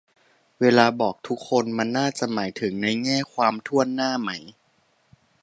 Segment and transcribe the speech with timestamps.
[0.61, 4.29] เวลาบอก "ทุกคน" มันน่าจะหมายถึงในแง่ความถ้วนหน้าไหม